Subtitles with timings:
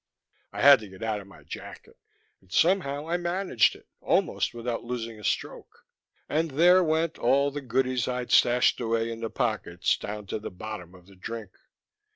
[0.51, 1.95] I had to get out of my jacket,
[2.41, 5.85] and somehow I managed it, almost without losing a stroke.
[6.27, 10.49] And there went all the goodies I'd stashed away in the pockets, down to the
[10.49, 11.51] bottom of the drink.